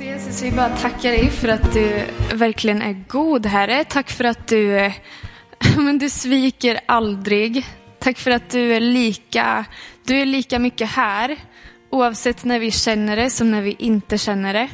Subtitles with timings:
[0.00, 3.84] Så Jesus, vi bara tackar dig för att du verkligen är god, Herre.
[3.84, 4.92] Tack för att du,
[5.76, 7.66] men du sviker aldrig.
[7.98, 9.64] Tack för att du är lika,
[10.04, 11.36] du är lika mycket här,
[11.90, 14.68] oavsett när vi känner det som när vi inte känner det.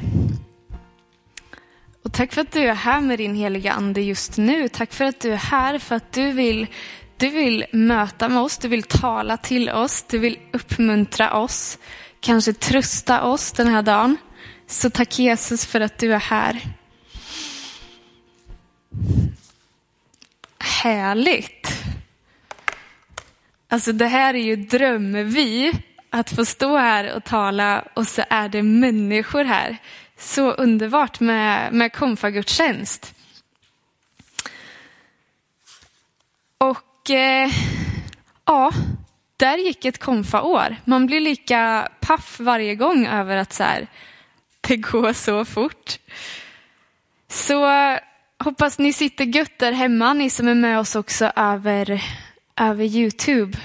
[2.05, 4.69] Och tack för att du är här med din heliga Ande just nu.
[4.69, 6.67] Tack för att du är här, för att du vill,
[7.17, 11.79] du vill möta med oss, du vill tala till oss, du vill uppmuntra oss,
[12.21, 14.17] kanske trösta oss den här dagen.
[14.67, 16.61] Så tack Jesus för att du är här.
[20.59, 21.85] Härligt.
[23.69, 25.73] Alltså det här är ju drömvy,
[26.11, 29.77] att få stå här och tala och så är det människor här.
[30.19, 33.15] Så underbart med, med konfagudstjänst.
[36.59, 37.51] Och eh,
[38.45, 38.73] ja,
[39.37, 40.77] där gick ett konfaår.
[40.85, 43.87] Man blir lika paff varje gång över att så här,
[44.69, 45.99] det går så fort.
[47.29, 47.67] Så
[48.39, 52.03] hoppas ni sitter gött där hemma, ni som är med oss också över,
[52.57, 53.59] över Youtube.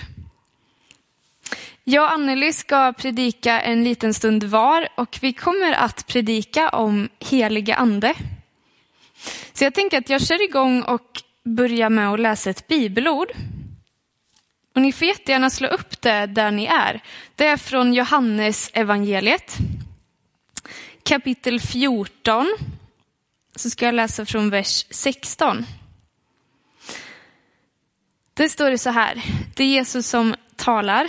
[1.84, 7.10] Jag och Anneli ska predika en liten stund var och vi kommer att predika om
[7.20, 8.14] heliga ande.
[9.54, 13.32] Så jag tänker att jag kör igång och börjar med att läsa ett bibelord.
[14.76, 17.04] Och ni får jättegärna slå upp det där ni är.
[17.36, 19.58] Det är från Johannes evangeliet
[21.04, 22.58] kapitel 14
[23.56, 25.66] så ska jag läsa från vers 16.
[28.34, 29.24] Det står det så här,
[29.56, 31.08] det är Jesus som talar.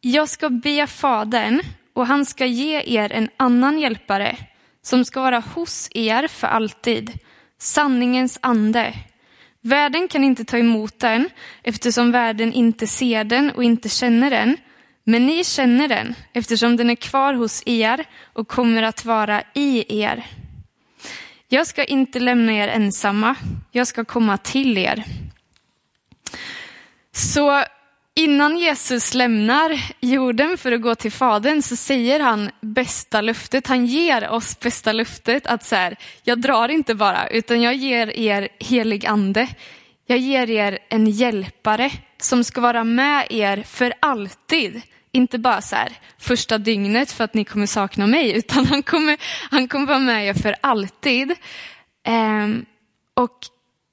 [0.00, 1.60] Jag ska be Fadern
[1.92, 4.36] och han ska ge er en annan hjälpare
[4.82, 7.18] som ska vara hos er för alltid,
[7.58, 8.94] sanningens ande.
[9.60, 11.30] Världen kan inte ta emot den
[11.62, 14.56] eftersom världen inte ser den och inte känner den.
[15.08, 20.02] Men ni känner den eftersom den är kvar hos er och kommer att vara i
[20.02, 20.26] er.
[21.48, 23.34] Jag ska inte lämna er ensamma,
[23.72, 25.04] jag ska komma till er.
[27.12, 27.62] Så
[28.14, 33.66] innan Jesus lämnar jorden för att gå till Fadern så säger han bästa löftet.
[33.66, 38.10] Han ger oss bästa löftet att så här, jag drar inte bara, utan jag ger
[38.10, 39.48] er helig ande.
[40.06, 44.82] Jag ger er en hjälpare som ska vara med er för alltid.
[45.16, 49.16] Inte bara så här, första dygnet för att ni kommer sakna mig, utan han kommer,
[49.50, 51.34] han kommer vara med er för alltid.
[52.04, 52.64] Ehm,
[53.14, 53.38] och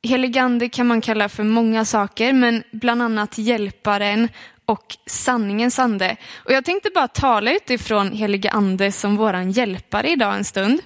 [0.03, 4.29] heligande kan man kalla för många saker, men bland annat hjälparen
[4.66, 6.17] och sanningens ande.
[6.35, 10.81] Och jag tänkte bara tala utifrån helige ande som våran hjälpare idag en stund.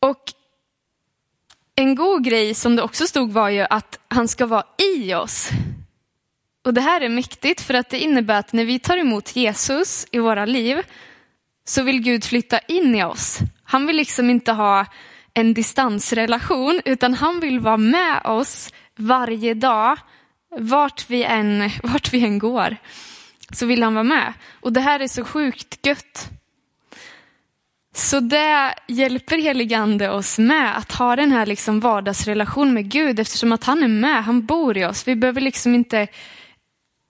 [0.00, 0.22] Och
[1.74, 4.64] en god grej som det också stod var ju att han ska vara
[4.94, 5.50] i oss.
[6.64, 10.06] Och det här är mäktigt för att det innebär att när vi tar emot Jesus
[10.12, 10.82] i våra liv
[11.64, 13.38] så vill Gud flytta in i oss.
[13.64, 14.86] Han vill liksom inte ha
[15.34, 19.98] en distansrelation utan han vill vara med oss varje dag,
[20.58, 22.76] vart vi än, vart vi än går.
[23.52, 24.32] Så vill han vara med.
[24.60, 26.30] Och det här är så sjukt gött.
[27.94, 33.52] Så det hjälper heligande oss med att ha den här liksom vardagsrelation med Gud eftersom
[33.52, 35.08] att han är med, han bor i oss.
[35.08, 36.08] Vi behöver liksom inte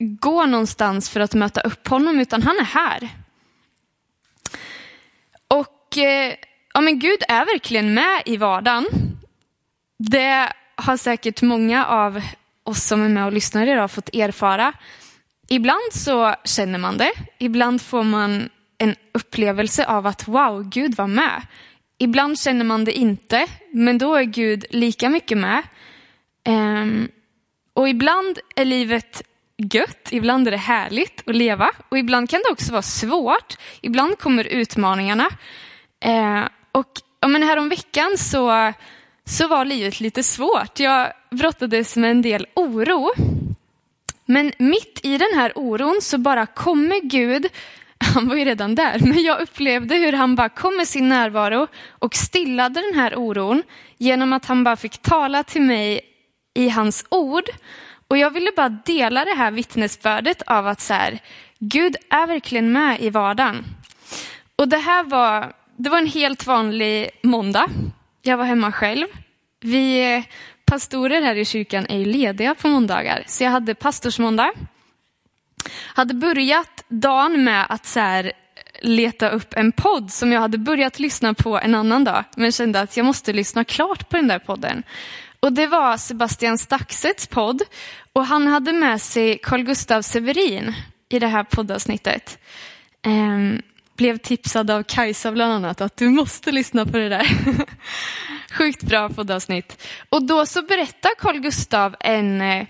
[0.01, 3.09] gå någonstans för att möta upp honom, utan han är här.
[5.49, 6.35] Och eh,
[6.75, 8.87] ja, men Gud är verkligen med i vardagen.
[9.99, 12.23] Det har säkert många av
[12.65, 14.73] oss som är med och lyssnar idag fått erfara.
[15.49, 21.07] Ibland så känner man det, ibland får man en upplevelse av att wow, Gud var
[21.07, 21.43] med.
[21.99, 25.63] Ibland känner man det inte, men då är Gud lika mycket med.
[26.49, 27.09] Um,
[27.75, 29.23] och ibland är livet
[29.75, 33.57] gött, ibland är det härligt att leva och ibland kan det också vara svårt.
[33.81, 35.29] Ibland kommer utmaningarna.
[36.05, 36.89] Eh, och
[37.21, 38.73] ja, men häromveckan så,
[39.25, 40.81] så var livet lite svårt.
[40.81, 43.13] Jag brottades med en del oro.
[44.25, 47.47] Men mitt i den här oron så bara kommer Gud,
[48.15, 51.67] han var ju redan där, men jag upplevde hur han bara kom med sin närvaro
[51.89, 53.63] och stillade den här oron
[53.99, 56.01] genom att han bara fick tala till mig
[56.55, 57.45] i hans ord.
[58.11, 61.19] Och jag ville bara dela det här vittnesbördet av att så här,
[61.59, 63.65] Gud är verkligen med i vardagen.
[64.57, 67.67] Och det här var, det var en helt vanlig måndag.
[68.23, 69.07] Jag var hemma själv.
[69.61, 70.25] Vi
[70.65, 74.53] pastorer här i kyrkan är lediga på måndagar, så jag hade pastorsmåndag.
[75.95, 78.33] Hade börjat dagen med att så här,
[78.83, 82.81] leta upp en podd som jag hade börjat lyssna på en annan dag, men kände
[82.81, 84.83] att jag måste lyssna klart på den där podden.
[85.41, 87.63] Och det var Sebastian Staxets podd
[88.13, 90.75] och han hade med sig Carl Gustav Severin
[91.09, 92.39] i det här poddavsnittet.
[93.03, 93.63] Ehm,
[93.97, 97.27] blev tipsad av Kajsa bland annat att du måste lyssna på det där.
[98.53, 99.83] Sjukt bra poddavsnitt.
[100.09, 102.67] Och då så berättar Carl Gustav en, eh,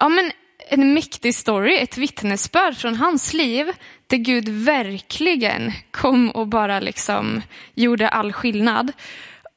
[0.00, 0.32] ja, men
[0.68, 3.72] en mäktig story, ett vittnesbörd från hans liv
[4.06, 7.42] där Gud verkligen kom och bara liksom
[7.74, 8.92] gjorde all skillnad.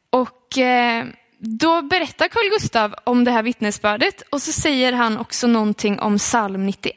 [0.09, 1.05] Och eh,
[1.39, 6.17] då berättar Carl Gustav om det här vittnesbördet och så säger han också någonting om
[6.17, 6.95] psalm 91.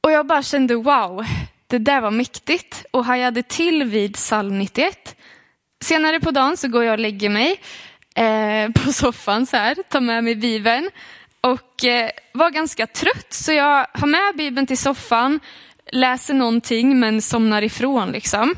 [0.00, 1.24] Och jag bara kände wow,
[1.66, 5.16] det där var mäktigt och hajade till vid psalm 91.
[5.84, 7.60] Senare på dagen så går jag och lägger mig
[8.14, 10.90] eh, på soffan så här, tar med mig Bibeln
[11.40, 15.40] och eh, var ganska trött så jag har med Bibeln till soffan,
[15.92, 18.54] läser någonting men somnar ifrån liksom.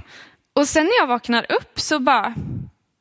[0.53, 2.35] Och sen när jag vaknar upp så bara,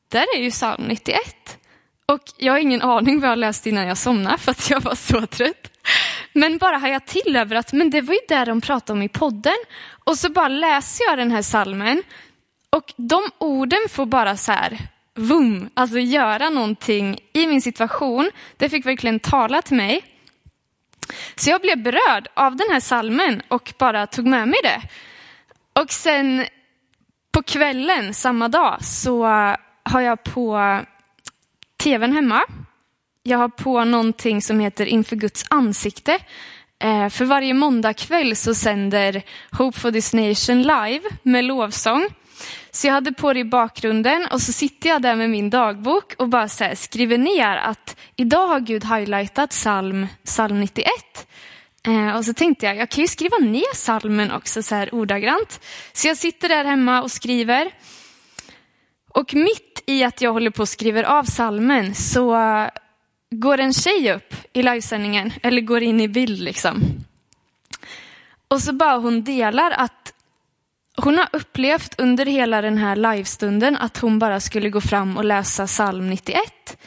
[0.08, 1.58] där är ju psalm 91.
[2.06, 4.94] Och jag har ingen aning vad jag läste innan jag somnade för att jag var
[4.94, 5.70] så trött.
[6.32, 9.02] Men bara har jag till över att men det var ju där de pratade om
[9.02, 9.56] i podden.
[10.04, 12.02] Och så bara läser jag den här salmen
[12.70, 14.78] och de orden får bara så här,
[15.14, 18.30] vum, alltså göra någonting i min situation.
[18.56, 20.02] Det fick verkligen tala till mig.
[21.36, 24.82] Så jag blev berörd av den här salmen och bara tog med mig det.
[25.82, 26.46] Och sen
[27.32, 29.26] på kvällen samma dag så
[29.86, 30.80] har jag på
[31.76, 32.42] tvn hemma.
[33.22, 36.18] Jag har på någonting som heter Inför Guds ansikte.
[36.78, 42.08] Eh, för varje måndagkväll så sänder Hope for this nation live med lovsång.
[42.70, 46.14] Så jag hade på det i bakgrunden och så sitter jag där med min dagbok
[46.18, 50.86] och bara så skriver ner att idag har Gud highlightat psalm, psalm 91.
[51.86, 55.60] Eh, och så tänkte jag, jag kan ju skriva ner salmen också så här ordagrant.
[55.92, 57.72] Så jag sitter där hemma och skriver.
[59.16, 62.36] Och mitt i att jag håller på och skriver av salmen så
[63.30, 66.82] går en tjej upp i livesändningen, eller går in i bild liksom.
[68.48, 70.12] Och så bara hon delar att
[70.96, 75.24] hon har upplevt under hela den här livestunden att hon bara skulle gå fram och
[75.24, 76.78] läsa psalm 91.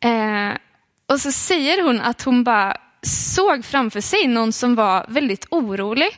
[0.00, 0.50] Eh,
[1.06, 6.10] och så säger hon att hon bara såg framför sig någon som var väldigt orolig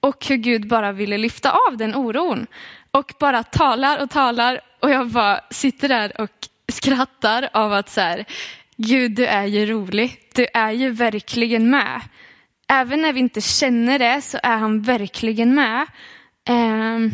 [0.00, 2.46] och hur Gud bara ville lyfta av den oron.
[2.92, 8.00] Och bara talar och talar och jag bara sitter där och skrattar av att så
[8.00, 8.24] här,
[8.76, 12.00] Gud du är ju rolig, du är ju verkligen med.
[12.68, 15.86] Även när vi inte känner det så är han verkligen med.
[16.48, 17.12] Um,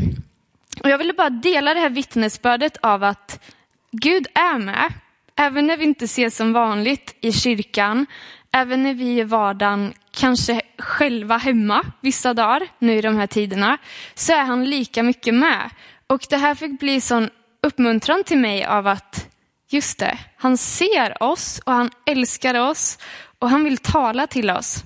[0.83, 3.45] och jag ville bara dela det här vittnesbördet av att
[3.91, 4.93] Gud är med.
[5.37, 8.07] Även när vi inte ses som vanligt i kyrkan,
[8.53, 13.79] även när vi i vardagen kanske själva hemma vissa dagar nu i de här tiderna,
[14.15, 15.71] så är han lika mycket med.
[16.07, 17.31] Och det här fick bli sån
[17.63, 19.29] uppmuntran till mig av att
[19.69, 22.99] just det, han ser oss och han älskar oss
[23.39, 24.85] och han vill tala till oss.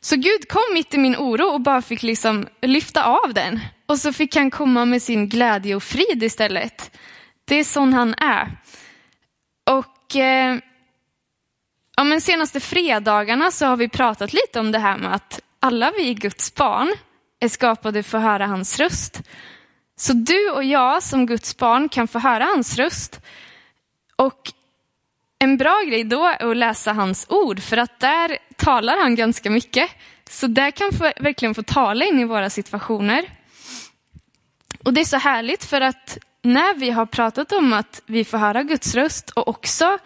[0.00, 3.60] Så Gud kom mitt i min oro och bara fick liksom lyfta av den.
[3.86, 6.96] Och så fick han komma med sin glädje och frid istället.
[7.44, 8.56] Det är sån han är.
[9.70, 10.58] Och eh,
[11.98, 15.92] ja, men senaste fredagarna så har vi pratat lite om det här med att alla
[15.96, 16.94] vi Guds barn
[17.40, 19.22] är skapade för att höra hans röst.
[19.96, 23.20] Så du och jag som Guds barn kan få höra hans röst.
[24.16, 24.52] Och
[25.38, 29.50] en bra grej då är att läsa hans ord, för att där talar han ganska
[29.50, 29.90] mycket.
[30.30, 33.30] Så där kan få, verkligen få tala in i våra situationer.
[34.84, 38.38] Och det är så härligt för att när vi har pratat om att vi får
[38.38, 39.98] höra Guds röst och också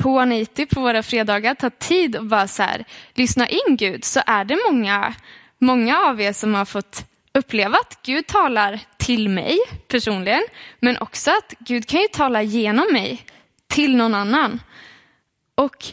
[0.00, 4.20] på Aniti på våra fredagar ta tid och bara så här, lyssna in Gud så
[4.26, 5.14] är det många,
[5.58, 7.04] många av er som har fått
[7.34, 10.42] uppleva att Gud talar till mig personligen,
[10.78, 13.24] men också att Gud kan ju tala genom mig
[13.66, 14.60] till någon annan.
[15.54, 15.86] Och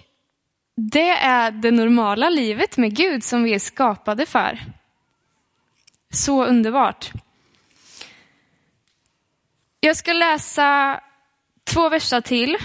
[0.75, 4.59] det är det normala livet med Gud som vi är skapade för.
[6.13, 7.11] Så underbart.
[9.79, 10.99] Jag ska läsa
[11.63, 12.57] två verser till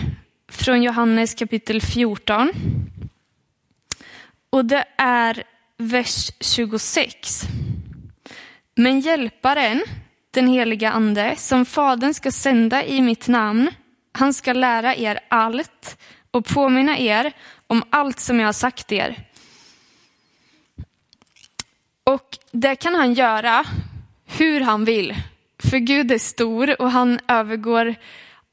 [0.52, 2.52] från Johannes kapitel 14.
[4.50, 5.42] Och det är
[5.76, 7.42] vers 26.
[8.74, 9.82] Men hjälparen,
[10.30, 13.70] den heliga ande, som Fadern ska sända i mitt namn,
[14.12, 15.98] han ska lära er allt
[16.30, 17.32] och påminna er
[17.66, 19.28] om allt som jag har sagt er.
[22.04, 23.64] Och det kan han göra
[24.26, 25.14] hur han vill.
[25.58, 27.94] För Gud är stor och han övergår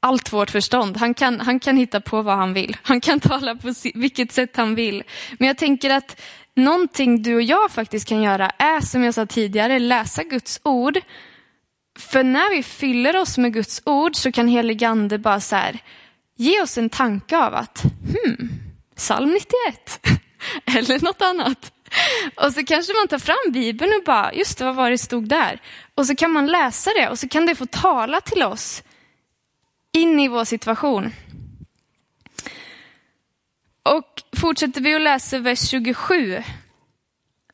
[0.00, 0.96] allt vårt förstånd.
[0.96, 2.76] Han kan, han kan hitta på vad han vill.
[2.82, 5.02] Han kan tala på vilket sätt han vill.
[5.38, 6.20] Men jag tänker att
[6.56, 11.00] någonting du och jag faktiskt kan göra är, som jag sa tidigare, läsa Guds ord.
[11.98, 15.78] För när vi fyller oss med Guds ord så kan heligande bara så här,
[16.36, 18.48] ge oss en tanke av att, hmm,
[18.96, 20.00] psalm 91,
[20.78, 21.72] eller något annat.
[22.36, 25.28] Och så kanske man tar fram Bibeln och bara, just det, vad var det stod
[25.28, 25.60] där?
[25.94, 28.82] Och så kan man läsa det och så kan det få tala till oss
[29.92, 31.12] in i vår situation.
[33.82, 36.42] Och fortsätter vi att läsa vers 27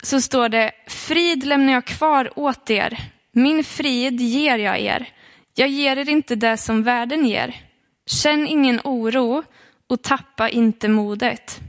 [0.03, 2.99] så står det, frid lämnar jag kvar åt er,
[3.33, 5.09] min frid ger jag er.
[5.55, 7.63] Jag ger er inte det som världen ger.
[8.07, 9.43] Känn ingen oro
[9.87, 11.61] och tappa inte modet.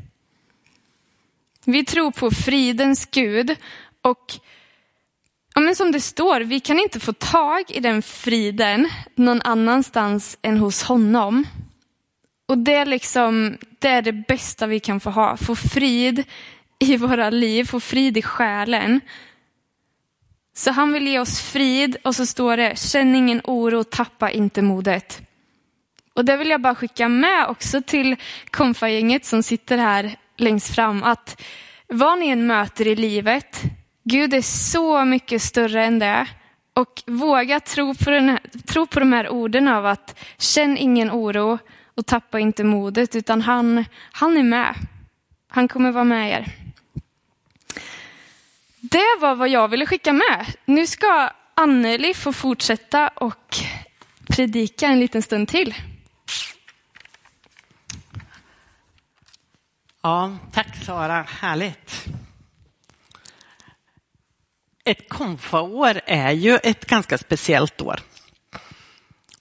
[1.66, 3.56] Vi tror på fridens Gud
[4.02, 4.34] och
[5.58, 10.38] ja, men som det står, vi kan inte få tag i den friden någon annanstans
[10.42, 11.48] än hos honom.
[12.48, 16.24] Och det är, liksom, det är det bästa vi kan få ha, få frid
[16.80, 19.02] i våra liv, få frid i själen.
[20.56, 24.62] Så han vill ge oss frid och så står det, känn ingen oro, tappa inte
[24.62, 25.22] modet.
[26.14, 28.16] Och det vill jag bara skicka med också till
[28.52, 31.42] konfagänget som sitter här längst fram, att
[31.88, 33.64] vad ni än möter i livet,
[34.10, 36.28] Gud är så mycket större än det.
[36.74, 41.12] Och våga tro på, den här, tro på de här orden av att känn ingen
[41.12, 41.60] oro
[41.96, 44.76] och tappa inte modet, utan han, han är med.
[45.48, 46.52] Han kommer vara med er.
[48.80, 50.46] Det var vad jag ville skicka med.
[50.66, 53.56] Nu ska Anneli få fortsätta och
[54.30, 55.76] predika en liten stund till.
[60.02, 62.08] Ja, tack Sara, härligt.
[64.88, 68.00] Ett konfaår är ju ett ganska speciellt år.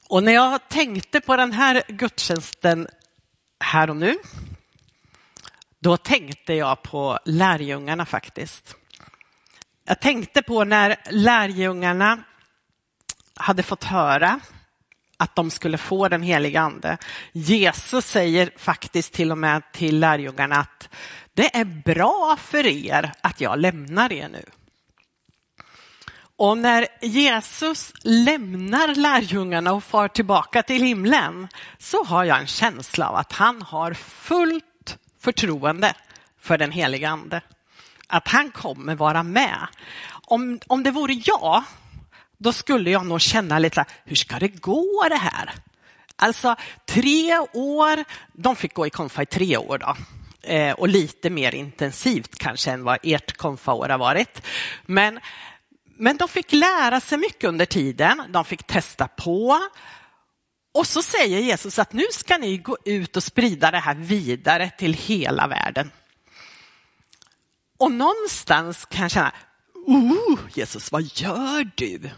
[0.08, 2.88] Och när jag tänkte på den här gudstjänsten
[3.60, 4.16] här och nu,
[5.78, 8.76] då tänkte jag på lärjungarna faktiskt.
[9.84, 12.22] Jag tänkte på när lärjungarna
[13.34, 14.40] hade fått höra
[15.16, 16.98] att de skulle få den heliga ande.
[17.32, 20.88] Jesus säger faktiskt till och med till lärjungarna att
[21.34, 24.44] det är bra för er att jag lämnar er nu.
[26.36, 33.08] Och när Jesus lämnar lärjungarna och far tillbaka till himlen så har jag en känsla
[33.08, 35.94] av att han har fullt förtroende
[36.40, 37.40] för den heliga ande.
[38.06, 39.66] Att han kommer vara med.
[40.10, 41.64] Om, om det vore jag
[42.38, 45.52] då skulle jag nog känna lite, hur ska det gå det här?
[46.16, 49.96] Alltså tre år, de fick gå i konfa i tre år då.
[50.42, 54.42] Eh, och lite mer intensivt kanske än vad ert konfaår har varit.
[54.86, 55.20] Men,
[55.96, 59.60] men de fick lära sig mycket under tiden, de fick testa på.
[60.74, 64.70] Och så säger Jesus att nu ska ni gå ut och sprida det här vidare
[64.78, 65.90] till hela världen.
[67.78, 69.32] Och någonstans kan jag känna,
[69.86, 72.10] oh, Jesus, vad gör du?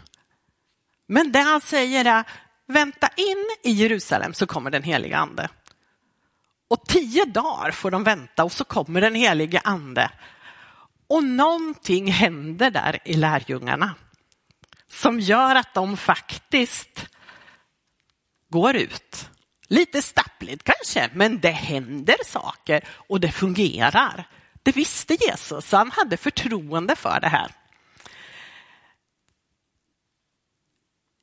[1.07, 2.23] Men det han säger är,
[2.67, 5.49] vänta in i Jerusalem så kommer den heliga ande.
[6.67, 10.11] Och tio dagar får de vänta och så kommer den helige ande.
[11.09, 13.95] Och någonting händer där i lärjungarna
[14.87, 17.09] som gör att de faktiskt
[18.49, 19.29] går ut.
[19.67, 24.27] Lite stappligt kanske, men det händer saker och det fungerar.
[24.63, 27.51] Det visste Jesus, så han hade förtroende för det här.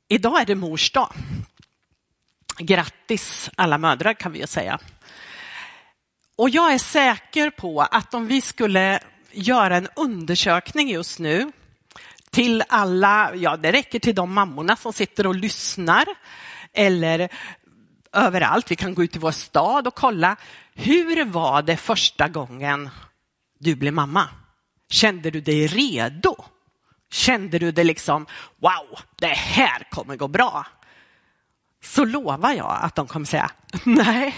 [0.07, 1.13] Idag är det mors dag.
[2.57, 4.79] Grattis alla mödrar kan vi ju säga.
[6.35, 8.99] Och jag är säker på att om vi skulle
[9.31, 11.51] göra en undersökning just nu
[12.29, 16.05] till alla, ja det räcker till de mammorna som sitter och lyssnar
[16.73, 17.29] eller
[18.13, 20.35] överallt, vi kan gå ut i vår stad och kolla,
[20.73, 22.89] hur var det första gången
[23.59, 24.29] du blev mamma?
[24.89, 26.35] Kände du dig redo?
[27.11, 28.25] Kände du det liksom,
[28.59, 30.65] wow, det här kommer gå bra?
[31.83, 33.51] Så lovar jag att de kommer säga,
[33.83, 34.35] nej,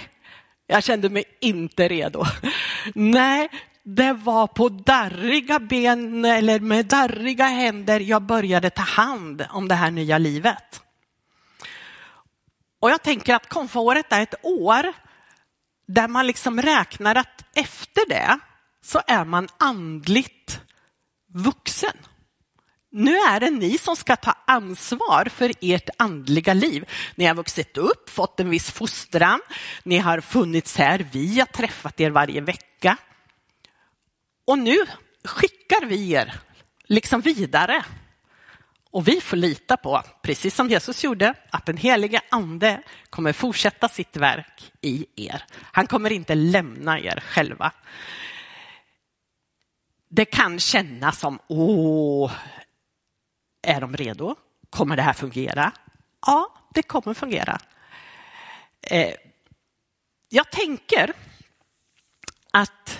[0.67, 2.25] jag kände mig inte redo.
[2.95, 3.49] Nej,
[3.83, 9.75] det var på darriga ben eller med darriga händer jag började ta hand om det
[9.75, 10.81] här nya livet.
[12.79, 14.93] Och jag tänker att konfaåret är ett år
[15.87, 18.39] där man liksom räknar att efter det
[18.83, 20.61] så är man andligt
[21.33, 21.97] vuxen.
[22.91, 26.85] Nu är det ni som ska ta ansvar för ert andliga liv.
[27.15, 29.41] Ni har vuxit upp, fått en viss fostran,
[29.83, 32.97] ni har funnits här, vi har träffat er varje vecka.
[34.49, 34.77] Och nu
[35.23, 36.39] skickar vi er
[36.83, 37.85] liksom vidare.
[38.91, 43.89] Och vi får lita på, precis som Jesus gjorde, att den helige ande kommer fortsätta
[43.89, 45.43] sitt verk i er.
[45.61, 47.71] Han kommer inte lämna er själva.
[50.09, 52.31] Det kan kännas som, åh,
[53.61, 54.35] är de redo?
[54.69, 55.71] Kommer det här fungera?
[56.25, 57.59] Ja, det kommer fungera.
[58.81, 59.13] Eh,
[60.29, 61.13] jag tänker
[62.51, 62.99] att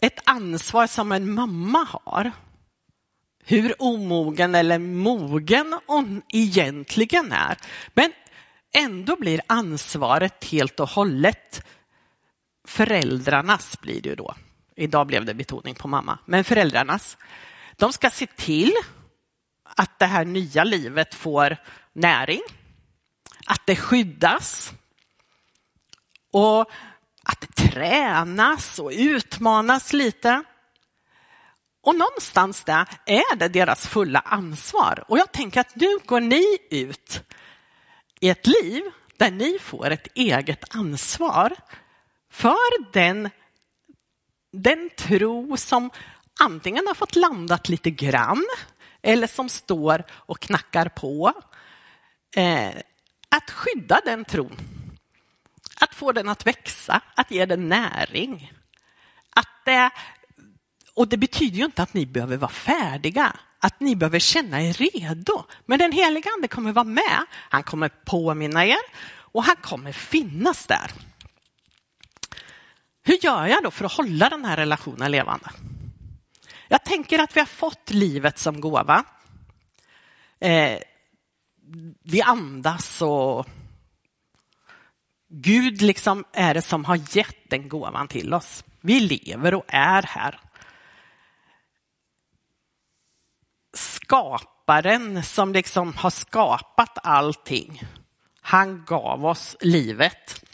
[0.00, 2.32] ett ansvar som en mamma har.
[3.44, 7.56] Hur omogen eller mogen hon egentligen är.
[7.94, 8.12] Men
[8.74, 11.64] ändå blir ansvaret helt och hållet
[12.66, 14.34] föräldrarnas blir det ju då.
[14.76, 17.16] Idag blev det betoning på mamma, men föräldrarnas.
[17.76, 18.72] De ska se till
[19.62, 21.56] att det här nya livet får
[21.92, 22.40] näring,
[23.46, 24.72] att det skyddas
[26.32, 26.70] och
[27.28, 30.42] att tränas och utmanas lite.
[31.82, 35.04] Och någonstans där är det deras fulla ansvar.
[35.08, 37.22] Och jag tänker att nu går ni ut
[38.20, 38.82] i ett liv
[39.16, 41.52] där ni får ett eget ansvar
[42.30, 43.30] för den,
[44.52, 45.90] den tro som
[46.40, 48.46] antingen har fått landat lite grann
[49.02, 51.32] eller som står och knackar på.
[52.36, 52.74] Eh,
[53.28, 54.75] att skydda den tron.
[55.80, 58.52] Att få den att växa, att ge den näring.
[59.36, 59.90] Att, det,
[60.94, 64.72] och det betyder ju inte att ni behöver vara färdiga, att ni behöver känna er
[64.72, 65.44] redo.
[65.66, 67.24] Men den heliga ande kommer vara med.
[67.30, 68.78] Han kommer påminna er
[69.32, 70.90] och han kommer finnas där.
[73.02, 75.50] Hur gör jag då för att hålla den här relationen levande?
[76.68, 79.04] Jag tänker att vi har fått livet som gåva.
[80.40, 80.78] Eh,
[82.02, 83.46] vi andas och
[85.28, 88.64] Gud liksom är det som har gett den gåvan till oss.
[88.80, 90.40] Vi lever och är här.
[93.74, 97.82] Skaparen som liksom har skapat allting,
[98.40, 100.44] han gav oss livet.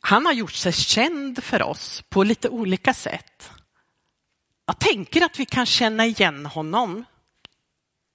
[0.00, 3.50] Han har gjort sig känd för oss på lite olika sätt.
[4.66, 7.04] Jag tänker att vi kan känna igen honom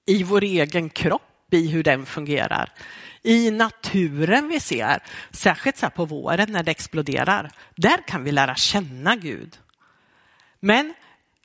[0.06, 2.72] i vår egen kropp, i hur den fungerar.
[3.24, 7.52] I naturen vi ser, särskilt så på våren när det exploderar.
[7.76, 9.58] Där kan vi lära känna Gud.
[10.60, 10.94] Men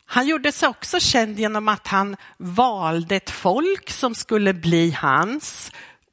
[0.07, 5.73] han gjorde sig också känd genom att han valde ett folk som skulle bli hans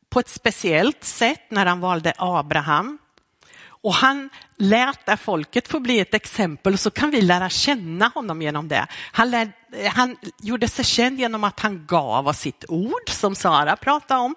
[0.10, 2.98] på ett speciellt sätt när han valde Abraham.
[3.84, 8.42] Och han lät det folket få bli ett exempel så kan vi lära känna honom
[8.42, 8.88] genom det.
[9.12, 13.36] Han, lär, eh, han gjorde sig känd genom att han gav oss sitt ord som
[13.36, 14.36] Sara pratade om.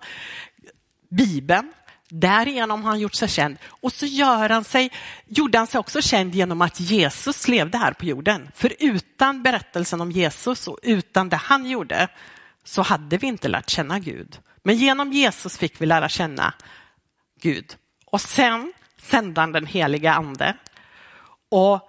[1.10, 1.72] Bibeln.
[2.08, 3.56] Därigenom har han gjort sig känd.
[3.66, 4.92] Och så gör han sig,
[5.26, 8.50] gjorde han sig också känd genom att Jesus levde här på jorden.
[8.54, 12.08] För utan berättelsen om Jesus och utan det han gjorde
[12.64, 14.38] så hade vi inte lärt känna Gud.
[14.62, 16.54] Men genom Jesus fick vi lära känna
[17.40, 17.76] Gud.
[18.06, 18.72] Och sen
[19.04, 20.56] sändan den heliga ande.
[21.50, 21.88] Och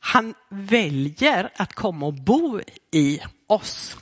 [0.00, 3.96] han väljer att komma och bo i oss.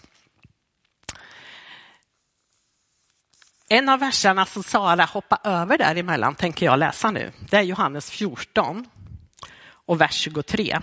[3.69, 7.33] En av verserna som Sara hoppar över däremellan tänker jag läsa nu.
[7.51, 8.87] Det är Johannes 14
[9.69, 10.81] och vers 23.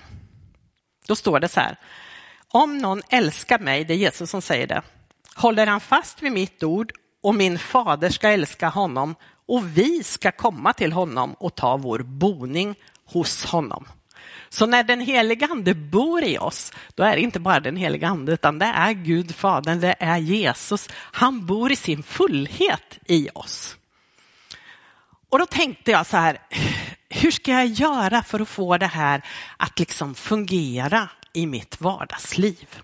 [1.08, 1.78] Då står det så här.
[2.48, 4.82] Om någon älskar mig, det är Jesus som säger det,
[5.36, 6.92] håller han fast vid mitt ord
[7.24, 9.16] och min fader ska älska honom
[9.54, 13.88] och vi ska komma till honom och ta vår boning hos honom.
[14.50, 18.08] Så när den heliga ande bor i oss, då är det inte bara den heliga
[18.08, 20.89] ande, utan det är Gud Fadern, det är Jesus.
[20.96, 23.78] Han bor i sin fullhet i oss.
[25.30, 26.38] Och då tänkte jag så här,
[27.10, 29.22] hur ska jag göra för att få det här
[29.58, 32.82] att liksom fungera i mitt vardagsliv?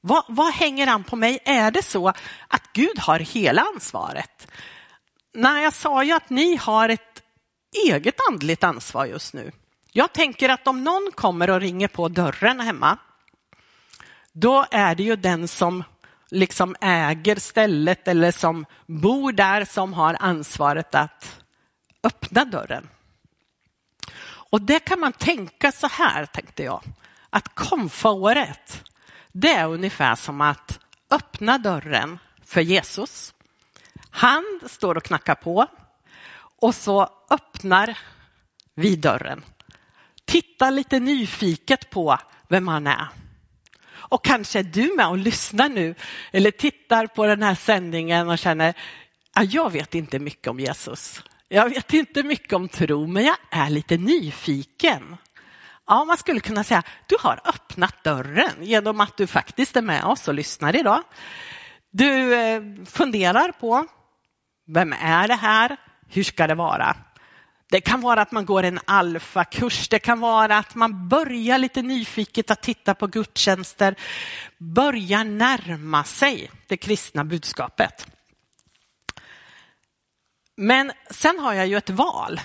[0.00, 1.38] Vad, vad hänger an på mig?
[1.44, 2.08] Är det så
[2.48, 4.48] att Gud har hela ansvaret?
[5.34, 7.22] Nej, jag sa ju att ni har ett
[7.88, 9.52] eget andligt ansvar just nu.
[9.92, 12.98] Jag tänker att om någon kommer och ringer på dörren hemma,
[14.32, 15.84] då är det ju den som
[16.30, 21.40] liksom äger stället eller som bor där som har ansvaret att
[22.02, 22.88] öppna dörren.
[24.24, 26.82] Och det kan man tänka så här, tänkte jag,
[27.30, 28.84] att konfaåret,
[29.32, 30.78] det är ungefär som att
[31.10, 33.34] öppna dörren för Jesus.
[34.12, 35.66] Han står och knackar på
[36.60, 37.98] och så öppnar
[38.74, 39.44] vi dörren
[40.24, 43.08] Tittar lite nyfiket på vem han är.
[43.94, 45.94] Och kanske är du med och lyssnar nu
[46.32, 48.74] eller tittar på den här sändningen och känner,
[49.40, 51.22] jag vet inte mycket om Jesus.
[51.48, 55.16] Jag vet inte mycket om tro, men jag är lite nyfiken.
[55.86, 60.04] Ja, man skulle kunna säga, du har öppnat dörren genom att du faktiskt är med
[60.04, 61.02] oss och lyssnar idag.
[61.90, 63.86] Du eh, funderar på,
[64.74, 65.76] vem är det här?
[66.08, 66.96] Hur ska det vara?
[67.70, 71.82] Det kan vara att man går en alfakurs, det kan vara att man börjar lite
[71.82, 73.94] nyfiket att titta på gudstjänster,
[74.58, 78.06] börjar närma sig det kristna budskapet.
[80.56, 82.40] Men sen har jag ju ett val.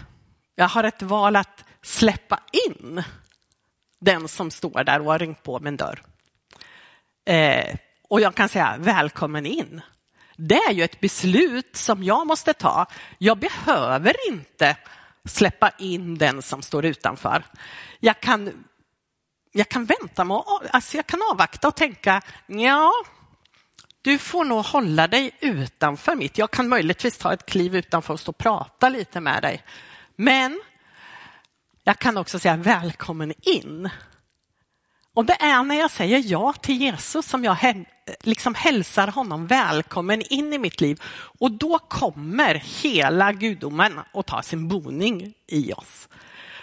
[0.56, 3.04] Jag har ett val att släppa in
[4.00, 6.04] den som står där och har ringt på min dörr.
[7.26, 7.76] Eh,
[8.10, 9.82] och jag kan säga välkommen in.
[10.39, 12.86] Det är ju ett beslut som jag måste ta.
[13.17, 14.78] Jag behöver inte
[15.26, 17.43] släppa in den som står utanför.
[18.00, 18.65] Jag kan,
[19.52, 22.91] jag kan vänta med, alltså jag kan avvakta och tänka, ja,
[24.02, 26.38] du får nog hålla dig utanför mitt.
[26.38, 29.63] Jag kan möjligtvis ta ett kliv utanför och stå och prata lite med dig.
[30.15, 30.62] Men
[31.84, 33.89] jag kan också säga välkommen in.
[35.13, 37.54] Och det är när jag säger ja till Jesus som jag
[38.20, 41.02] liksom hälsar honom välkommen in i mitt liv.
[41.39, 46.08] Och då kommer hela gudomen att ta sin boning i oss.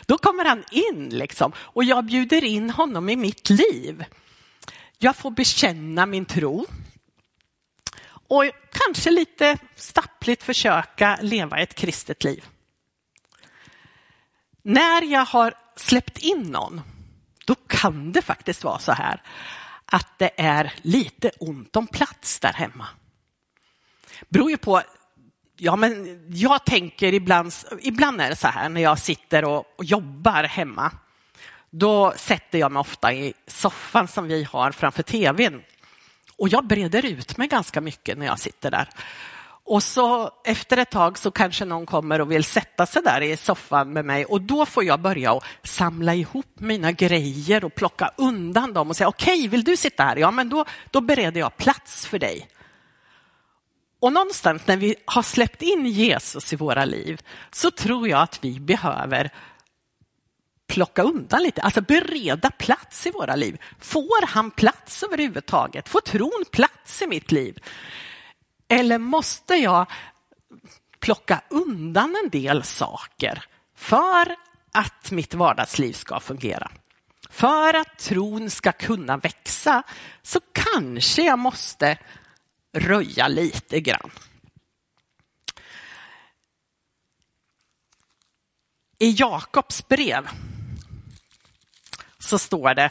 [0.06, 4.04] Då kommer han in liksom och jag bjuder in honom i mitt liv.
[4.98, 6.66] Jag får bekänna min tro
[8.28, 12.44] och kanske lite stappligt försöka leva ett kristet liv.
[14.62, 16.80] När jag har släppt in någon,
[17.44, 19.22] då kan det faktiskt vara så här
[19.86, 22.86] att det är lite ont om plats där hemma.
[24.28, 24.82] beror ju på
[25.56, 29.84] Ja, men jag tänker ibland, ibland är det så här när jag sitter och, och
[29.84, 30.92] jobbar hemma.
[31.70, 35.62] Då sätter jag mig ofta i soffan som vi har framför tvn.
[36.36, 38.88] Och jag breder ut mig ganska mycket när jag sitter där.
[39.66, 43.36] Och så efter ett tag så kanske någon kommer och vill sätta sig där i
[43.36, 48.10] soffan med mig och då får jag börja och samla ihop mina grejer och plocka
[48.16, 50.16] undan dem och säga okej, okay, vill du sitta här?
[50.16, 52.48] Ja, men då, då bereder jag plats för dig.
[54.00, 58.38] Och någonstans när vi har släppt in Jesus i våra liv så tror jag att
[58.44, 59.30] vi behöver
[60.66, 63.60] plocka undan lite, alltså bereda plats i våra liv.
[63.80, 65.88] Får han plats överhuvudtaget?
[65.88, 67.58] Får tron plats i mitt liv?
[68.68, 69.86] Eller måste jag
[71.00, 74.36] plocka undan en del saker för
[74.72, 76.70] att mitt vardagsliv ska fungera?
[77.30, 79.82] För att tron ska kunna växa
[80.22, 81.98] så kanske jag måste
[82.72, 84.10] röja lite grann.
[88.98, 90.28] I Jakobs brev
[92.18, 92.90] så står det,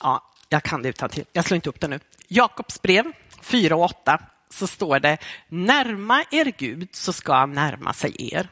[0.00, 1.24] ja, jag kan det utan till.
[1.32, 2.00] jag slår inte upp det nu.
[2.28, 7.92] Jakobs brev 4 och 8 så står det, närma er Gud så ska han närma
[7.92, 8.48] sig er.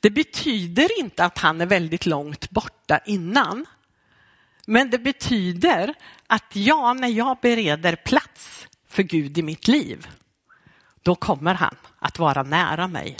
[0.00, 3.66] Det betyder inte att han är väldigt långt borta innan.
[4.66, 5.94] Men det betyder
[6.26, 10.06] att jag, när jag bereder plats för Gud i mitt liv,
[11.02, 13.16] då kommer han att vara nära mig.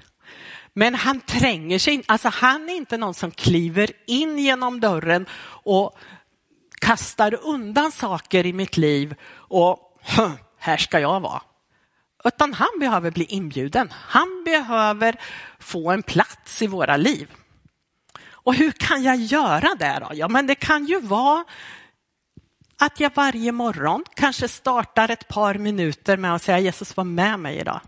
[0.72, 5.26] Men han tränger sig in, alltså han är inte någon som kliver in genom dörren
[5.62, 5.98] och
[6.80, 9.98] kastar undan saker i mitt liv och
[10.60, 11.42] här ska jag vara.
[12.24, 13.92] Utan han behöver bli inbjuden.
[13.92, 15.16] Han behöver
[15.58, 17.30] få en plats i våra liv.
[18.30, 20.10] Och hur kan jag göra det då?
[20.14, 21.44] Ja, men det kan ju vara
[22.78, 27.38] att jag varje morgon kanske startar ett par minuter med att säga Jesus var med
[27.38, 27.80] mig idag.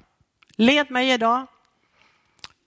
[0.56, 1.46] Led mig idag.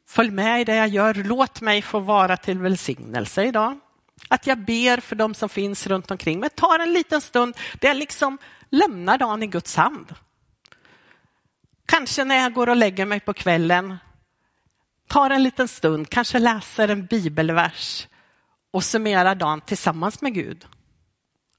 [0.08, 1.14] Följ med i det jag gör.
[1.14, 3.80] Låt mig få vara till välsignelse idag.
[4.28, 6.50] Att jag ber för de som finns runt omkring mig.
[6.50, 8.38] Tar en liten stund där jag liksom
[8.70, 10.16] lämnar dagen i Guds hand.
[11.86, 13.98] Kanske när jag går och lägger mig på kvällen,
[15.08, 18.08] tar en liten stund, kanske läser en bibelvers
[18.72, 20.66] och summerar dagen tillsammans med Gud.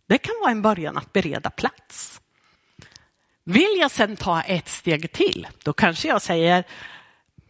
[0.06, 2.20] Det kan vara en början att bereda plats.
[3.44, 6.64] Vill jag sen ta ett steg till, då kanske jag säger,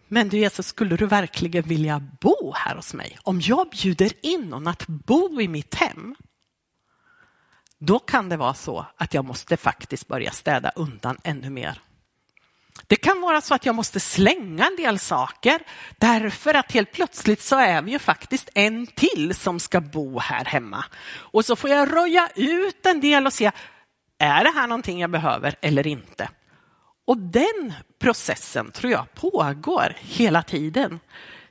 [0.08, 3.18] men du Jesus, skulle du verkligen vilja bo här hos mig?
[3.22, 6.14] Om jag bjuder in någon att bo i mitt hem,
[7.78, 11.80] då kan det vara så att jag måste faktiskt börja städa undan ännu mer.
[12.86, 15.60] Det kan vara så att jag måste slänga en del saker
[15.98, 20.44] därför att helt plötsligt så är vi ju faktiskt en till som ska bo här
[20.44, 20.84] hemma.
[21.08, 23.50] Och så får jag röja ut en del och se,
[24.18, 26.28] är det här någonting jag behöver eller inte?
[27.06, 31.00] Och den processen tror jag pågår hela tiden.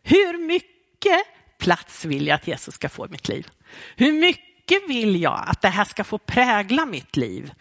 [0.04, 1.20] Hur mycket
[1.58, 3.48] plats vill jag att Jesus ska få i mitt liv?
[3.96, 7.54] Hur mycket mycket vill jag att det här ska få prägla mitt liv?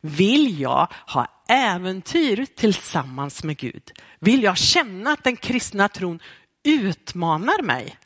[0.00, 3.92] Vill jag ha äventyr tillsammans med Gud?
[4.18, 6.20] Vill jag känna att den kristna tron
[6.62, 7.98] utmanar mig?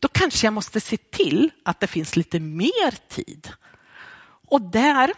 [0.00, 3.52] Då kanske jag måste se till att det finns lite mer tid.
[4.48, 5.12] Och där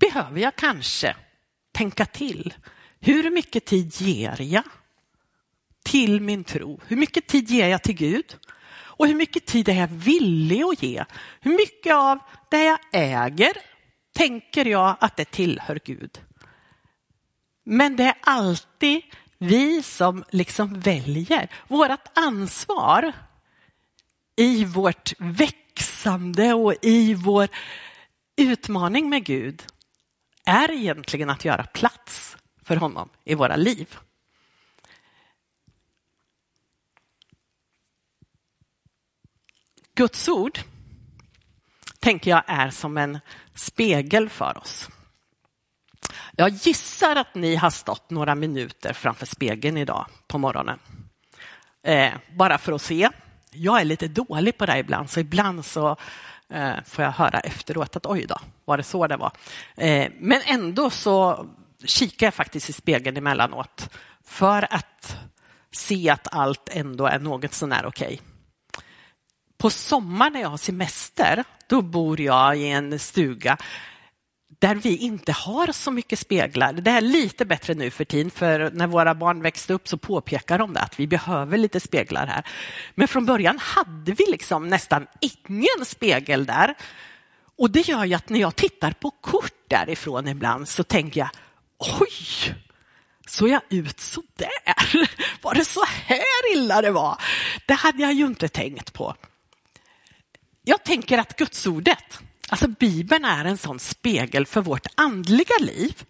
[0.00, 1.16] behöver jag kanske
[1.72, 2.54] tänka till.
[3.00, 4.64] Hur mycket tid ger jag
[5.84, 6.80] till min tro?
[6.86, 8.36] Hur mycket tid ger jag till Gud?
[8.98, 11.04] Och hur mycket tid är jag villig att ge?
[11.40, 13.52] Hur mycket av det jag äger
[14.12, 16.20] tänker jag att det tillhör Gud?
[17.64, 19.02] Men det är alltid
[19.38, 21.48] vi som liksom väljer.
[21.68, 23.12] Vårt ansvar
[24.36, 27.48] i vårt växande och i vår
[28.36, 29.62] utmaning med Gud
[30.46, 33.98] är egentligen att göra plats för honom i våra liv.
[39.98, 40.58] Guds ord
[41.98, 43.18] tänker jag är som en
[43.54, 44.88] spegel för oss.
[46.36, 50.78] Jag gissar att ni har stått några minuter framför spegeln idag på morgonen.
[51.82, 53.08] Eh, bara för att se.
[53.50, 55.96] Jag är lite dålig på det ibland, så ibland så
[56.48, 59.32] eh, får jag höra efteråt att oj då, var det så det var?
[59.76, 61.46] Eh, men ändå så
[61.84, 63.90] kikar jag faktiskt i spegeln emellanåt
[64.24, 65.16] för att
[65.72, 68.06] se att allt ändå är något sånär okej.
[68.06, 68.37] Okay.
[69.58, 73.58] På sommaren när jag har semester, då bor jag i en stuga
[74.58, 76.72] där vi inte har så mycket speglar.
[76.72, 80.58] Det är lite bättre nu för tiden, för när våra barn växte upp så påpekar
[80.58, 82.46] de det, att vi behöver lite speglar här.
[82.94, 86.74] Men från början hade vi liksom nästan ingen spegel där.
[87.58, 91.30] Och det gör ju att när jag tittar på kort därifrån ibland så tänker jag,
[92.00, 92.54] oj,
[93.26, 95.08] såg jag ut så där?
[95.42, 97.22] Var det så här illa det var?
[97.66, 99.14] Det hade jag ju inte tänkt på.
[100.68, 106.04] Jag tänker att gudsordet, alltså Bibeln är en sån spegel för vårt andliga liv.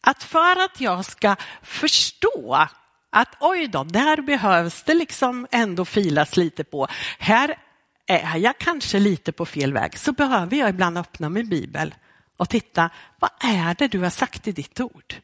[0.00, 2.66] Att för att jag ska förstå
[3.10, 6.88] att oj då, där behövs det liksom ändå filas lite på.
[7.18, 7.58] Här
[8.06, 11.94] är jag kanske lite på fel väg så behöver jag ibland öppna min bibel
[12.36, 15.14] och titta, vad är det du har sagt i ditt ord?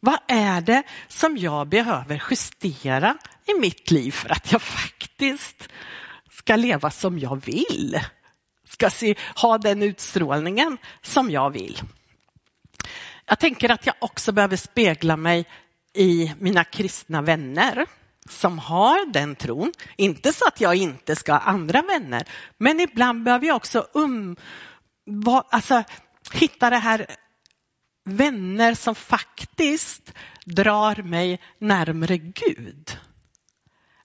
[0.00, 5.68] Vad är det som jag behöver justera i mitt liv för att jag faktiskt
[6.44, 8.00] ska leva som jag vill?
[8.68, 11.82] Ska se, ha den utstrålningen som jag vill.
[13.26, 15.46] Jag tänker att jag också behöver spegla mig
[15.94, 17.86] i mina kristna vänner
[18.28, 19.72] som har den tron.
[19.96, 22.28] Inte så att jag inte ska ha andra vänner,
[22.58, 24.36] men ibland behöver jag också um,
[25.06, 25.82] va, alltså,
[26.32, 27.06] hitta det här
[28.04, 30.12] vänner som faktiskt
[30.44, 32.98] drar mig närmre Gud.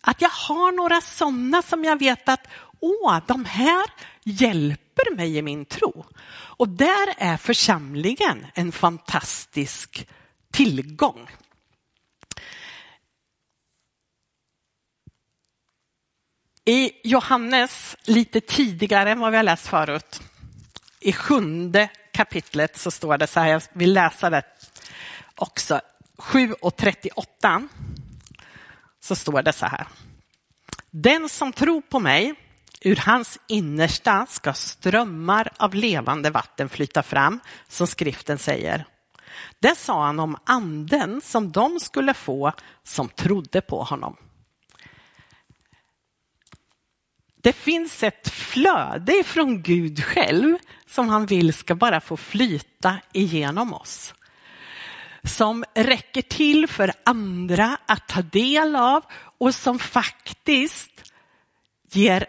[0.02, 2.48] Att jag har några sådana som jag vet att
[2.80, 3.86] åh, de här
[4.24, 6.06] hjälper mig i min tro.
[6.32, 10.08] Och där är församlingen en fantastisk
[10.52, 11.30] tillgång.
[16.66, 20.22] I Johannes, lite tidigare än vad vi har läst förut,
[21.00, 24.44] i sjunde kapitlet så står det så här, jag vill läsa det
[25.36, 25.82] också,
[26.18, 27.68] 7 och 38
[29.00, 29.88] så står det så här.
[30.92, 32.34] Den som tror på mig,
[32.82, 38.86] ur hans innersta ska strömmar av levande vatten flyta fram, som skriften säger.
[39.60, 44.16] Det sa han om anden som de skulle få som trodde på honom.
[47.42, 50.58] Det finns ett flöde från Gud själv
[50.88, 54.14] som han vill ska bara få flyta igenom oss.
[55.30, 59.04] Som räcker till för andra att ta del av
[59.38, 61.14] och som faktiskt
[61.92, 62.26] ger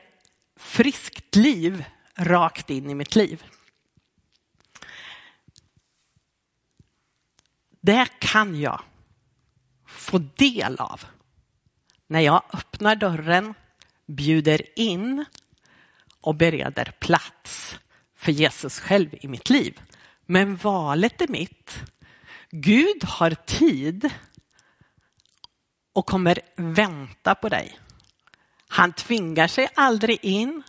[0.57, 1.85] friskt liv
[2.17, 3.45] rakt in i mitt liv.
[7.81, 8.83] Det kan jag
[9.87, 11.05] få del av
[12.07, 13.55] när jag öppnar dörren
[14.07, 15.25] bjuder in
[16.21, 17.79] och bereder plats
[18.17, 19.81] för Jesus själv i mitt liv.
[20.27, 21.83] Men valet är mitt.
[22.51, 24.11] Gud har tid
[25.93, 27.79] och kommer vänta på dig.
[28.69, 30.63] Han tvingar sig aldrig in,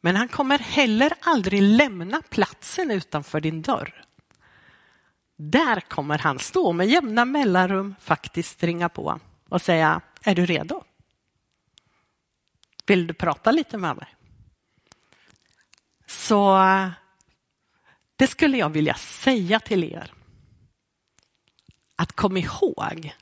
[0.00, 4.04] men han kommer heller aldrig lämna platsen utanför din dörr.
[5.36, 10.84] Där kommer han stå med jämna mellanrum faktiskt ringa på och säga, är du redo?
[12.86, 14.14] Vill du prata lite med mig?
[16.06, 16.58] Så
[18.16, 20.12] det skulle jag vilja säga till er.
[22.00, 23.14] Att komma ihåg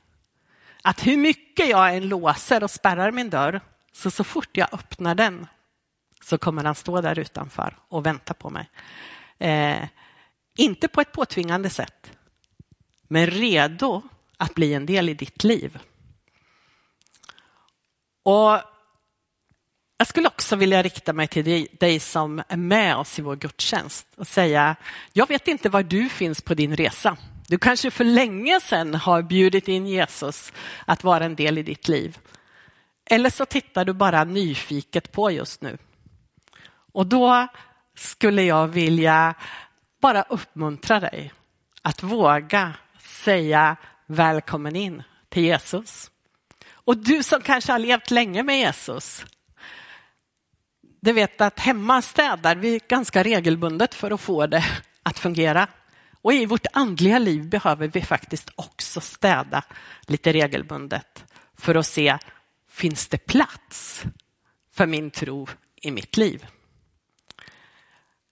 [0.81, 3.61] att hur mycket jag än låser och spärrar min dörr,
[3.91, 5.47] så så fort jag öppnar den
[6.23, 8.69] så kommer han stå där utanför och vänta på mig.
[9.37, 9.87] Eh,
[10.57, 12.11] inte på ett påtvingande sätt,
[13.07, 14.01] men redo
[14.37, 15.79] att bli en del i ditt liv.
[18.23, 18.61] Och
[19.97, 24.07] jag skulle också vilja rikta mig till dig som är med oss i vår gudstjänst
[24.15, 24.75] och säga,
[25.13, 27.17] jag vet inte var du finns på din resa.
[27.49, 30.53] Du kanske för länge sedan har bjudit in Jesus
[30.85, 32.17] att vara en del i ditt liv.
[33.05, 35.77] Eller så tittar du bara nyfiket på just nu.
[36.91, 37.47] Och då
[37.95, 39.33] skulle jag vilja
[40.01, 41.33] bara uppmuntra dig
[41.81, 46.11] att våga säga välkommen in till Jesus.
[46.71, 49.25] Och du som kanske har levt länge med Jesus,
[50.99, 54.65] du vet att hemma städar vi ganska regelbundet för att få det
[55.03, 55.67] att fungera.
[56.21, 59.63] Och i vårt andliga liv behöver vi faktiskt också städa
[60.01, 61.25] lite regelbundet
[61.57, 62.17] för att se,
[62.69, 64.03] finns det plats
[64.71, 66.45] för min tro i mitt liv?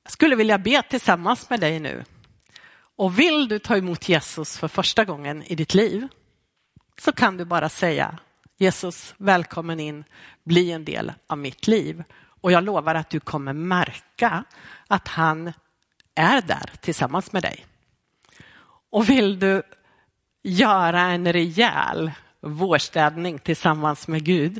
[0.03, 2.03] Jag skulle vilja be tillsammans med dig nu.
[2.95, 6.07] Och vill du ta emot Jesus för första gången i ditt liv
[6.99, 8.19] så kan du bara säga
[8.57, 10.03] Jesus, välkommen in,
[10.43, 12.03] bli en del av mitt liv.
[12.41, 14.43] Och jag lovar att du kommer märka
[14.87, 15.53] att han
[16.15, 17.65] är där tillsammans med dig.
[18.89, 19.63] Och vill du
[20.43, 24.59] göra en rejäl vårstädning tillsammans med Gud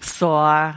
[0.00, 0.72] så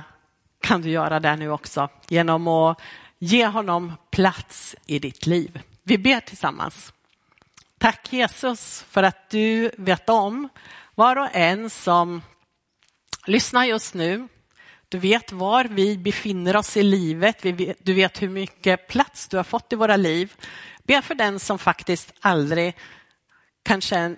[0.61, 2.81] kan du göra det nu också genom att
[3.19, 5.61] ge honom plats i ditt liv.
[5.83, 6.93] Vi ber tillsammans.
[7.77, 10.49] Tack Jesus för att du vet om
[10.95, 12.21] var och en som
[13.25, 14.27] lyssnar just nu.
[14.89, 17.41] Du vet var vi befinner oss i livet.
[17.80, 20.34] Du vet hur mycket plats du har fått i våra liv.
[20.84, 22.78] Be för den som faktiskt aldrig
[23.63, 24.15] kanske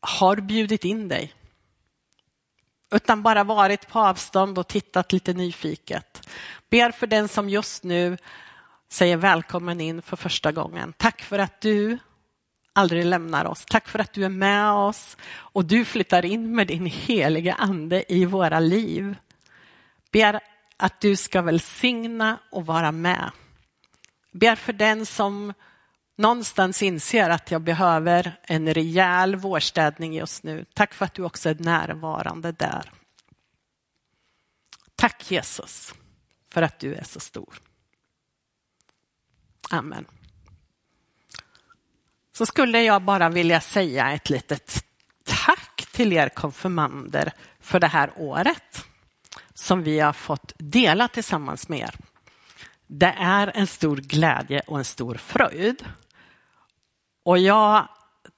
[0.00, 1.34] har bjudit in dig.
[2.92, 6.28] Utan bara varit på avstånd och tittat lite nyfiket.
[6.70, 8.16] Ber för den som just nu
[8.88, 10.92] säger välkommen in för första gången.
[10.96, 11.98] Tack för att du
[12.72, 13.64] aldrig lämnar oss.
[13.68, 18.12] Tack för att du är med oss och du flyttar in med din heliga ande
[18.12, 19.16] i våra liv.
[20.10, 20.40] Ber
[20.76, 23.30] att du ska välsigna och vara med.
[24.32, 25.52] Ber för den som
[26.16, 30.64] någonstans inser att jag behöver en rejäl vårstädning just nu.
[30.74, 32.92] Tack för att du också är närvarande där.
[34.94, 35.94] Tack Jesus
[36.48, 37.60] för att du är så stor.
[39.70, 40.06] Amen.
[42.32, 44.84] Så skulle jag bara vilja säga ett litet
[45.24, 48.86] tack till er konfirmander för det här året
[49.60, 51.94] som vi har fått dela tillsammans med er.
[52.86, 55.84] Det är en stor glädje och en stor fröjd.
[57.24, 57.88] Och jag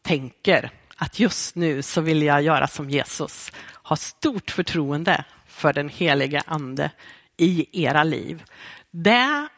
[0.02, 5.88] tänker att just nu så vill jag göra som Jesus, ha stort förtroende för den
[5.88, 6.90] heliga ande
[7.36, 8.42] i era liv.
[8.90, 9.48] Det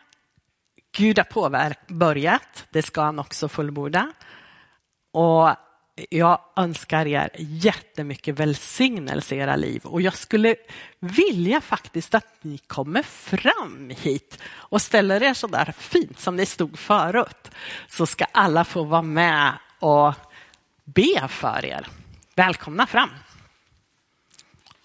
[0.96, 4.12] Gud har påbörjat, det ska han också fullborda.
[5.12, 5.50] Och
[6.10, 10.56] jag önskar er jättemycket välsignelse i era liv och jag skulle
[10.98, 16.46] vilja faktiskt att ni kommer fram hit och ställer er så där fint som ni
[16.46, 17.50] stod förut.
[17.88, 20.14] Så ska alla få vara med och
[20.84, 21.86] be för er.
[22.34, 23.10] Välkomna fram.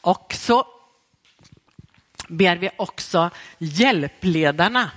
[0.01, 0.67] Och så
[2.27, 4.91] ber vi också hjälpledarna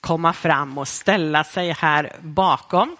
[0.00, 2.96] komma fram och ställa sig här bakom.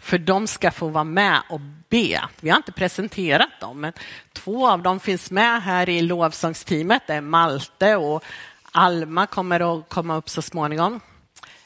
[0.00, 2.20] För de ska få vara med och be.
[2.40, 3.92] Vi har inte presenterat dem, men
[4.32, 7.02] två av dem finns med här i lovsångsteamet.
[7.06, 8.24] Det är Malte och
[8.72, 11.00] Alma kommer att komma upp så småningom.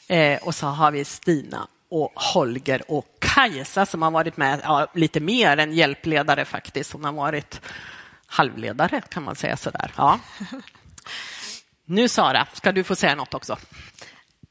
[0.07, 4.87] Eh, och så har vi Stina och Holger och Kajsa som har varit med ja,
[4.93, 6.93] lite mer än hjälpledare faktiskt.
[6.93, 7.61] Hon har varit
[8.27, 9.91] halvledare kan man säga sådär.
[9.95, 10.19] Ja.
[11.85, 13.57] Nu Sara, ska du få säga något också.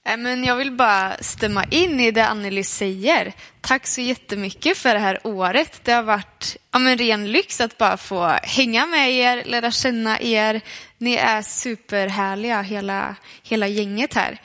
[0.05, 3.33] Eh, men jag vill bara stämma in i det Anneli säger.
[3.61, 5.81] Tack så jättemycket för det här året.
[5.85, 10.21] Det har varit ja, men ren lyx att bara få hänga med er, lära känna
[10.21, 10.61] er.
[10.99, 14.41] Ni är superhärliga, hela, hela gänget här.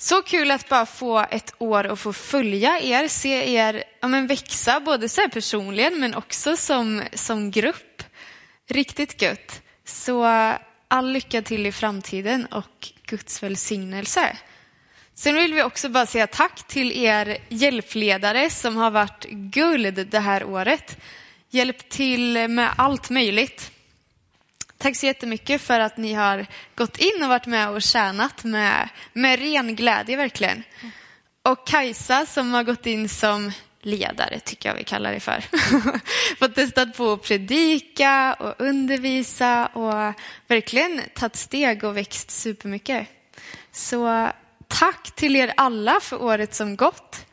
[0.00, 4.26] Så kul att bara få ett år och få följa er, se er ja, men
[4.26, 8.02] växa, både så personligen men också som, som grupp.
[8.68, 9.62] Riktigt gött.
[9.84, 10.24] Så
[10.88, 14.36] all lycka till i framtiden och Guds välsignelse.
[15.18, 20.18] Sen vill vi också bara säga tack till er hjälpledare som har varit guld det
[20.18, 20.96] här året.
[21.50, 23.70] Hjälpt till med allt möjligt.
[24.76, 28.88] Tack så jättemycket för att ni har gått in och varit med och tjänat med,
[29.12, 30.62] med ren glädje verkligen.
[31.42, 33.52] Och Kajsa som har gått in som
[33.82, 35.44] ledare, tycker jag vi kallar det för.
[36.38, 40.14] Fått testat på att predika och undervisa och
[40.48, 43.08] verkligen tagit steg och växt supermycket.
[43.72, 44.30] Så
[44.68, 47.26] tack till er alla för året som gått.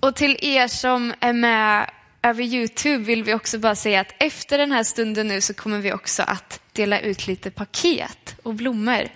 [0.00, 1.90] Och till er som är med
[2.22, 5.78] över Youtube vill vi också bara säga att efter den här stunden nu så kommer
[5.78, 9.08] vi också att dela ut lite paket och blommor.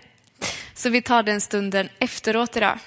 [0.75, 2.79] Så vi tar den stunden efteråt idag.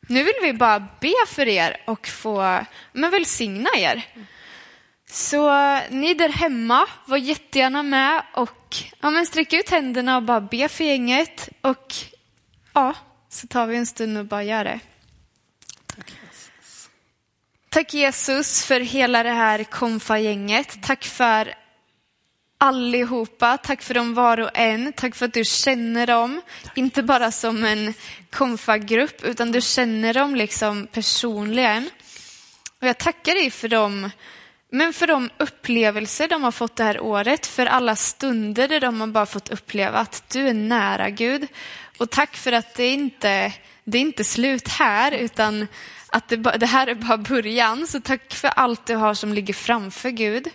[0.00, 4.06] Nu vill vi bara be för er och få men välsigna er.
[5.10, 5.50] Så
[5.90, 10.68] ni där hemma, var jättegärna med och ja, men sträck ut händerna och bara be
[10.68, 11.48] för gänget.
[11.60, 11.94] Och
[12.72, 12.94] ja,
[13.30, 14.80] så tar vi en stund och bara gör det.
[15.86, 16.88] Tack Jesus.
[17.68, 20.82] Tack Jesus för hela det här konfagänget.
[20.82, 21.54] Tack för
[22.58, 23.56] allihopa.
[23.56, 24.92] Tack för dem var och en.
[24.92, 26.40] Tack för att du känner dem.
[26.74, 27.94] Inte bara som en
[28.30, 31.90] konfagrupp, utan du känner dem liksom personligen.
[32.80, 34.10] Och jag tackar dig för dem,
[34.72, 39.00] men för de upplevelser de har fått det här året, för alla stunder där de
[39.00, 41.46] har bara fått uppleva att du är nära Gud.
[42.00, 45.66] Och tack för att det inte det är inte slut här, utan
[46.06, 47.86] att det, det här är bara början.
[47.86, 50.48] Så tack för allt du har som ligger framför Gud.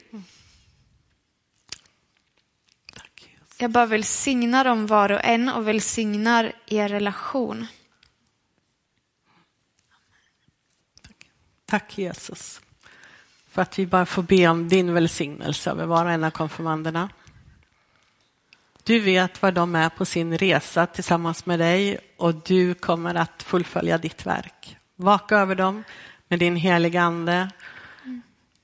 [3.58, 7.68] Jag bara välsignar dem var och en och välsignar er relation.
[11.66, 12.62] Tack Jesus
[13.52, 17.10] för att vi bara får be om din välsignelse över var och en av konfirmanderna.
[18.86, 23.44] Du vet var de är på sin resa tillsammans med dig och du kommer att
[23.44, 24.78] fullfölja ditt verk.
[24.96, 25.84] Vaka över dem
[26.28, 27.50] med din heliga Ande.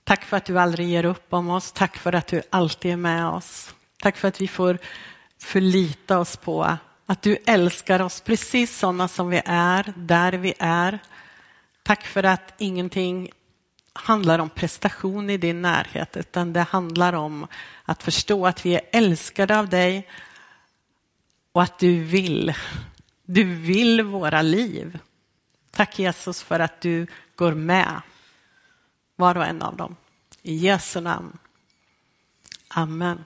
[0.04, 1.72] Tack för att du aldrig ger upp om oss.
[1.72, 3.76] Tack för att du alltid är med oss.
[4.02, 4.78] Tack för att vi får
[5.40, 11.00] förlita oss på att du älskar oss precis sådana som vi är, där vi är.
[11.84, 13.32] Tack för att ingenting
[13.94, 17.48] handlar om prestation i din närhet, utan det handlar om
[17.84, 20.08] att förstå att vi är älskade av dig
[21.52, 22.54] och att du vill.
[23.24, 25.00] Du vill våra liv.
[25.72, 28.02] Tack Jesus för att du går med
[29.16, 29.96] var och en av dem.
[30.42, 31.38] I Jesu namn.
[32.68, 33.26] Amen.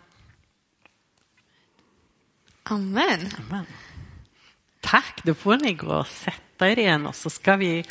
[2.63, 3.30] Amen.
[3.39, 3.66] Amen.
[4.80, 7.86] Tack, då får ni gå och sätta er igen och så ska vi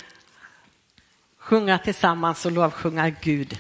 [1.45, 3.59] sjunga tillsammans och lovsjunga Gud.